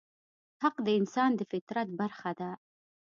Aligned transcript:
حق 0.61 0.75
د 0.83 0.87
انسان 0.99 1.31
د 1.35 1.41
فطرت 1.51 1.87
برخه 1.99 2.31
ده. 2.39 2.51